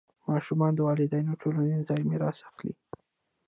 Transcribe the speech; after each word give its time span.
ماشومان 0.29 0.71
د 0.75 0.79
والدینو 0.87 1.39
ټولنیز 1.41 1.81
ځای 1.89 2.01
میراث 2.09 2.37
اخلي. 2.49 2.73